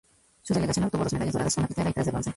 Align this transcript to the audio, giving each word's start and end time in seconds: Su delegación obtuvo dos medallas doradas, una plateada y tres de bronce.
Su 0.41 0.55
delegación 0.55 0.85
obtuvo 0.85 1.03
dos 1.03 1.13
medallas 1.13 1.33
doradas, 1.33 1.57
una 1.59 1.67
plateada 1.67 1.91
y 1.91 1.93
tres 1.93 2.05
de 2.07 2.11
bronce. 2.11 2.29